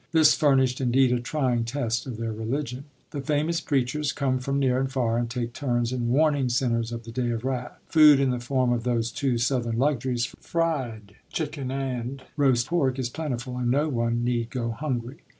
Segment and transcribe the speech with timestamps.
[0.13, 2.85] This furnished, indeed, a trying test of their religion.
[3.11, 7.03] The famous preachers come from near and far and take turns in warning sinners of
[7.03, 7.77] the day of wrath.
[7.85, 13.09] Food, in the form of those two Southern luxuries, fried chicken and roast pork, is
[13.09, 15.17] plentiful, and no one need go hungry.